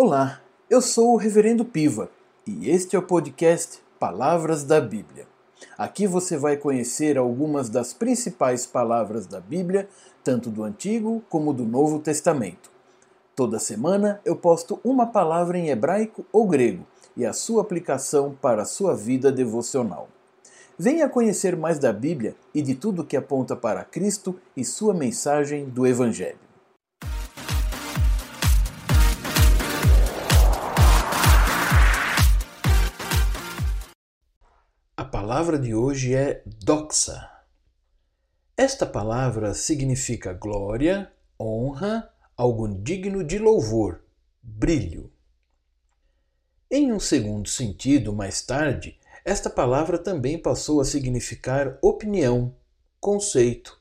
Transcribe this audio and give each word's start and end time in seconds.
Olá, 0.00 0.40
eu 0.70 0.80
sou 0.80 1.12
o 1.12 1.16
Reverendo 1.16 1.64
Piva 1.64 2.08
e 2.46 2.70
este 2.70 2.94
é 2.94 2.98
o 3.00 3.02
podcast 3.02 3.82
Palavras 3.98 4.62
da 4.62 4.80
Bíblia. 4.80 5.26
Aqui 5.76 6.06
você 6.06 6.36
vai 6.36 6.56
conhecer 6.56 7.18
algumas 7.18 7.68
das 7.68 7.92
principais 7.92 8.64
palavras 8.64 9.26
da 9.26 9.40
Bíblia, 9.40 9.88
tanto 10.22 10.50
do 10.50 10.62
Antigo 10.62 11.20
como 11.28 11.52
do 11.52 11.64
Novo 11.64 11.98
Testamento. 11.98 12.70
Toda 13.34 13.58
semana 13.58 14.20
eu 14.24 14.36
posto 14.36 14.78
uma 14.84 15.04
palavra 15.04 15.58
em 15.58 15.68
hebraico 15.68 16.24
ou 16.32 16.46
grego 16.46 16.86
e 17.16 17.26
a 17.26 17.32
sua 17.32 17.62
aplicação 17.62 18.38
para 18.40 18.62
a 18.62 18.66
sua 18.66 18.94
vida 18.94 19.32
devocional. 19.32 20.08
Venha 20.78 21.08
conhecer 21.08 21.56
mais 21.56 21.76
da 21.76 21.92
Bíblia 21.92 22.36
e 22.54 22.62
de 22.62 22.76
tudo 22.76 23.04
que 23.04 23.16
aponta 23.16 23.56
para 23.56 23.82
Cristo 23.82 24.38
e 24.56 24.64
sua 24.64 24.94
mensagem 24.94 25.68
do 25.68 25.84
Evangelho. 25.84 26.47
Palavra 35.08 35.58
de 35.58 35.74
hoje 35.74 36.14
é 36.14 36.42
doxa. 36.44 37.30
Esta 38.54 38.84
palavra 38.84 39.54
significa 39.54 40.34
glória, 40.34 41.10
honra, 41.40 42.12
algo 42.36 42.68
digno 42.68 43.24
de 43.24 43.38
louvor, 43.38 44.02
brilho. 44.42 45.10
Em 46.70 46.92
um 46.92 47.00
segundo 47.00 47.48
sentido, 47.48 48.12
mais 48.12 48.42
tarde, 48.42 48.98
esta 49.24 49.48
palavra 49.48 49.96
também 49.96 50.38
passou 50.38 50.78
a 50.78 50.84
significar 50.84 51.78
opinião, 51.80 52.54
conceito. 53.00 53.80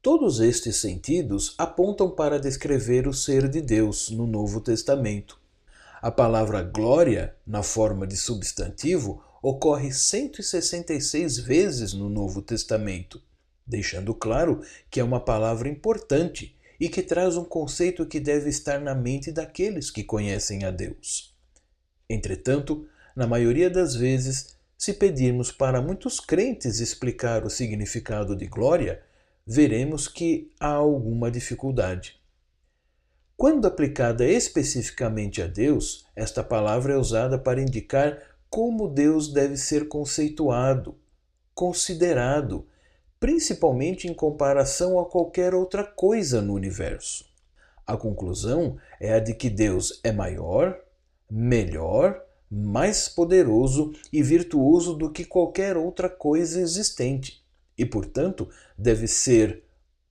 Todos 0.00 0.40
estes 0.40 0.76
sentidos 0.76 1.54
apontam 1.58 2.10
para 2.10 2.40
descrever 2.40 3.06
o 3.06 3.12
ser 3.12 3.46
de 3.48 3.60
Deus 3.60 4.08
no 4.08 4.26
Novo 4.26 4.60
Testamento. 4.60 5.38
A 6.00 6.10
palavra 6.10 6.62
glória, 6.62 7.36
na 7.46 7.62
forma 7.62 8.06
de 8.06 8.16
substantivo, 8.16 9.22
ocorre 9.48 9.92
166 9.92 11.38
vezes 11.38 11.92
no 11.92 12.08
Novo 12.08 12.42
Testamento, 12.42 13.22
deixando 13.64 14.12
claro 14.12 14.60
que 14.90 14.98
é 14.98 15.04
uma 15.04 15.20
palavra 15.20 15.68
importante 15.68 16.56
e 16.80 16.88
que 16.88 17.00
traz 17.00 17.36
um 17.36 17.44
conceito 17.44 18.04
que 18.06 18.18
deve 18.18 18.50
estar 18.50 18.80
na 18.80 18.92
mente 18.92 19.30
daqueles 19.30 19.88
que 19.88 20.02
conhecem 20.02 20.64
a 20.64 20.72
Deus. 20.72 21.32
Entretanto, 22.10 22.88
na 23.14 23.24
maioria 23.24 23.70
das 23.70 23.94
vezes, 23.94 24.56
se 24.76 24.92
pedirmos 24.92 25.52
para 25.52 25.80
muitos 25.80 26.18
crentes 26.18 26.80
explicar 26.80 27.44
o 27.44 27.50
significado 27.50 28.34
de 28.34 28.48
glória, 28.48 29.00
veremos 29.46 30.08
que 30.08 30.50
há 30.58 30.72
alguma 30.72 31.30
dificuldade. 31.30 32.20
Quando 33.36 33.68
aplicada 33.68 34.24
especificamente 34.24 35.40
a 35.40 35.46
Deus, 35.46 36.04
esta 36.16 36.42
palavra 36.42 36.94
é 36.94 36.96
usada 36.96 37.38
para 37.38 37.62
indicar 37.62 38.35
como 38.50 38.88
Deus 38.88 39.32
deve 39.32 39.56
ser 39.56 39.88
conceituado, 39.88 40.96
considerado, 41.54 42.66
principalmente 43.18 44.06
em 44.06 44.14
comparação 44.14 44.98
a 44.98 45.06
qualquer 45.06 45.54
outra 45.54 45.84
coisa 45.84 46.40
no 46.40 46.54
universo. 46.54 47.26
A 47.86 47.96
conclusão 47.96 48.78
é 49.00 49.12
a 49.12 49.20
de 49.20 49.34
que 49.34 49.48
Deus 49.48 50.00
é 50.02 50.12
maior, 50.12 50.78
melhor 51.30 52.22
mais 52.50 53.08
poderoso 53.08 53.92
e 54.12 54.22
virtuoso 54.22 54.94
do 54.94 55.10
que 55.10 55.24
qualquer 55.24 55.76
outra 55.76 56.08
coisa 56.08 56.60
existente, 56.60 57.44
e, 57.76 57.84
portanto, 57.84 58.48
deve 58.78 59.06
ser 59.06 59.64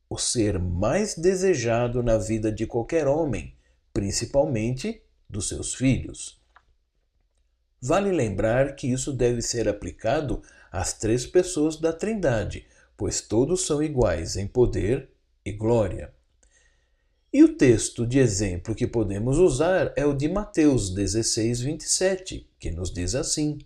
o 0.09 0.17
ser 0.17 0.59
mais 0.59 1.15
desejado 1.15 2.03
na 2.03 2.17
vida 2.17 2.51
de 2.51 2.67
qualquer 2.67 3.07
homem, 3.07 3.55
principalmente 3.93 5.01
dos 5.29 5.47
seus 5.47 5.73
filhos. 5.73 6.39
Vale 7.81 8.11
lembrar 8.11 8.75
que 8.75 8.91
isso 8.91 9.13
deve 9.13 9.41
ser 9.41 9.67
aplicado 9.67 10.41
às 10.71 10.93
três 10.93 11.25
pessoas 11.25 11.77
da 11.77 11.93
Trindade, 11.93 12.65
pois 12.97 13.21
todos 13.21 13.65
são 13.65 13.83
iguais 13.83 14.35
em 14.35 14.47
poder 14.47 15.09
e 15.45 15.51
glória. 15.51 16.13
E 17.31 17.43
o 17.43 17.53
texto 17.53 18.07
de 18.07 18.17
exemplo 18.17 18.73
que 18.73 18.87
podemos 18.87 19.37
usar 19.37 19.91
é 19.97 20.05
o 20.05 20.13
de 20.13 20.29
Mateus 20.29 20.89
16, 20.89 21.59
27, 21.59 22.49
que 22.57 22.71
nos 22.71 22.93
diz 22.93 23.13
assim: 23.13 23.57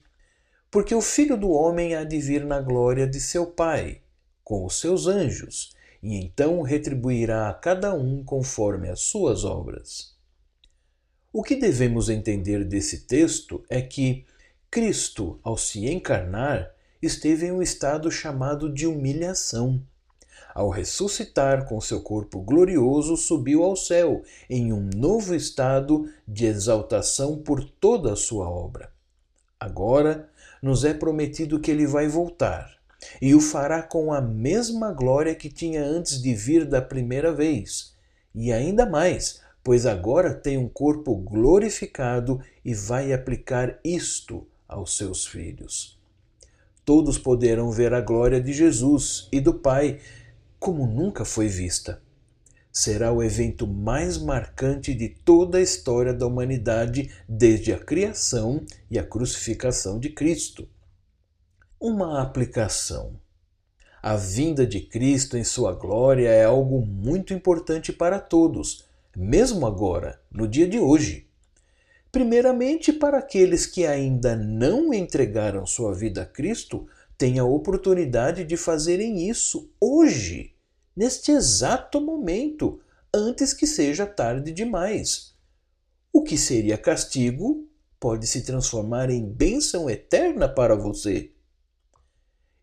Porque 0.72 0.96
o 0.96 1.02
filho 1.02 1.38
do 1.38 1.52
homem 1.52 1.96
há 1.96 2.04
de 2.04 2.20
vir 2.20 2.44
na 2.44 2.60
glória 2.60 3.06
de 3.06 3.20
seu 3.20 3.46
Pai, 3.46 4.02
com 4.44 4.66
os 4.66 4.80
seus 4.80 5.06
anjos, 5.06 5.76
e 6.02 6.16
então 6.16 6.64
retribuirá 6.64 7.50
a 7.50 7.54
cada 7.54 7.94
um 7.94 8.24
conforme 8.24 8.90
as 8.90 9.02
suas 9.02 9.46
obras. 9.46 10.18
O 11.32 11.44
que 11.44 11.56
devemos 11.56 12.10
entender 12.10 12.66
desse 12.66 13.02
texto 13.02 13.64
é 13.70 13.82
que 13.82 14.26
Cristo, 14.72 15.40
ao 15.44 15.58
se 15.58 15.86
encarnar, 15.88 16.72
esteve 17.02 17.48
em 17.48 17.52
um 17.52 17.62
estado 17.62 18.12
chamado 18.12 18.72
de 18.72 18.88
humilhação 18.88 19.82
ao 20.54 20.70
ressuscitar 20.70 21.66
com 21.66 21.80
seu 21.80 22.02
corpo 22.02 22.42
glorioso, 22.42 23.16
subiu 23.16 23.64
ao 23.64 23.76
céu 23.76 24.24
em 24.50 24.74
um 24.74 24.90
novo 24.96 25.36
estado 25.36 26.12
de 26.28 26.46
exaltação 26.46 27.38
por 27.38 27.64
toda 27.64 28.14
a 28.14 28.16
sua 28.16 28.50
obra. 28.50 28.92
Agora 29.60 30.30
nos 30.62 30.84
é 30.84 30.94
prometido 30.94 31.60
que 31.60 31.72
ele 31.72 31.86
vai 31.86 32.08
voltar 32.08 32.78
e 33.22 33.34
o 33.34 33.40
fará 33.40 33.82
com 33.82 34.12
a 34.12 34.20
mesma 34.20 34.92
glória 34.92 35.36
que 35.36 35.50
tinha 35.50 35.84
antes 35.84 36.22
de 36.22 36.34
vir 36.34 36.66
da 36.66 36.82
primeira 36.82 37.32
vez, 37.32 37.96
e 38.36 38.52
ainda 38.52 38.86
mais, 38.86 39.42
pois 39.64 39.86
agora 39.86 40.34
tem 40.34 40.58
um 40.58 40.68
corpo 40.68 41.16
glorificado 41.16 42.40
e 42.64 42.74
vai 42.74 43.14
aplicar 43.14 43.80
isto 43.84 44.48
aos 44.68 44.96
seus 44.96 45.26
filhos. 45.26 46.00
Todos 46.86 47.18
poderão 47.18 47.72
ver 47.72 47.94
a 47.94 48.02
glória 48.02 48.42
de 48.42 48.54
Jesus 48.54 49.28
e 49.32 49.40
do 49.40 49.54
Pai 49.54 50.00
como 50.60 50.86
nunca 50.86 51.24
foi 51.24 51.48
vista. 51.48 52.02
Será 52.72 53.12
o 53.12 53.24
evento 53.24 53.66
mais 53.66 54.18
marcante 54.18 54.94
de 54.94 55.10
toda 55.10 55.58
a 55.58 55.62
história 55.62 56.14
da 56.14 56.26
humanidade 56.26 57.12
desde 57.28 57.74
a 57.74 57.80
criação 57.80 58.64
e 58.90 59.00
a 59.00 59.04
crucificação 59.04 60.00
de 60.00 60.10
Cristo. 60.10 60.68
Uma 61.80 62.22
aplicação. 62.22 63.20
A 64.02 64.16
vinda 64.16 64.66
de 64.66 64.80
Cristo 64.80 65.38
em 65.38 65.44
sua 65.44 65.74
glória 65.74 66.30
é 66.30 66.46
algo 66.46 66.86
muito 66.86 67.34
importante 67.34 67.92
para 67.92 68.20
todos, 68.20 68.86
mesmo 69.16 69.66
agora, 69.66 70.22
no 70.32 70.48
dia 70.48 70.68
de 70.68 70.80
hoje. 70.80 71.28
Primeiramente, 72.12 72.92
para 72.92 73.20
aqueles 73.20 73.66
que 73.66 73.86
ainda 73.86 74.36
não 74.36 74.94
entregaram 74.94 75.66
sua 75.66 75.94
vida 75.94 76.24
a 76.24 76.26
Cristo, 76.26 76.88
tem 77.18 77.38
a 77.38 77.44
oportunidade 77.44 78.44
de 78.44 78.58
fazerem 78.58 79.30
isso 79.30 79.70
hoje, 79.80 80.56
neste 80.96 81.32
exato 81.32 82.00
momento, 82.00 82.80
antes 83.14 83.54
que 83.54 83.68
seja 83.68 84.06
tarde 84.06 84.52
demais. 84.52 85.36
O 86.12 86.24
que 86.24 86.38
seria 86.38 86.78
castigo 86.78 87.68
pode 88.00 88.26
se 88.26 88.42
transformar 88.44 89.10
em 89.10 89.26
bênção 89.26 89.90
eterna 89.90 90.48
para 90.48 90.76
você. 90.76 91.32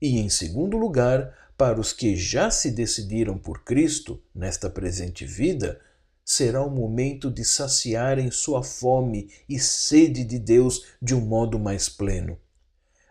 E 0.01 0.19
em 0.19 0.29
segundo 0.29 0.77
lugar, 0.77 1.35
para 1.57 1.81
os 1.81 1.93
que 1.93 2.17
já 2.17 2.51
se 2.51 2.71
decidiram 2.71 3.39
por 3.39 3.63
Cristo 3.63 4.23
nesta 4.35 4.69
presente 4.69 5.25
vida, 5.25 5.81
será 6.27 6.61
o 6.61 6.69
momento 6.69 7.31
de 7.31 7.45
saciarem 7.45 8.33
sua 8.33 8.61
fome 8.61 9.31
e 9.49 9.61
sede 9.61 10.25
de 10.25 10.41
Deus 10.41 10.85
de 11.01 11.15
um 11.15 11.21
modo 11.21 11.57
mais 11.57 11.89
pleno. 11.89 12.37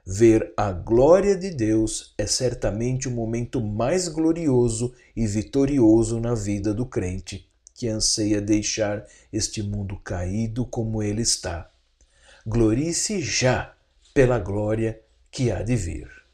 Ver 0.05 0.53
a 0.57 0.73
glória 0.73 1.33
de 1.33 1.49
Deus 1.49 2.13
é 2.17 2.27
certamente 2.27 3.07
o 3.07 3.11
momento 3.11 3.61
mais 3.61 4.09
glorioso 4.09 4.93
e 5.15 5.25
vitorioso 5.25 6.19
na 6.19 6.35
vida 6.35 6.73
do 6.73 6.85
crente, 6.85 7.49
que 7.73 7.87
anseia 7.87 8.41
deixar 8.41 9.07
este 9.31 9.63
mundo 9.63 9.97
caído 10.03 10.65
como 10.65 11.01
ele 11.01 11.21
está. 11.21 11.71
Glorie-se 12.45 13.21
já 13.21 13.73
pela 14.13 14.37
glória 14.37 15.01
que 15.31 15.49
há 15.49 15.63
de 15.63 15.75
vir. 15.75 16.24